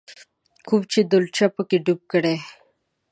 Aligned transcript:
کوم 0.67 0.81
چې 0.91 0.99
ډولچه 1.09 1.45
په 1.55 1.61
کې 1.69 1.77
ډوب 1.85 2.01
کړې. 2.11 2.35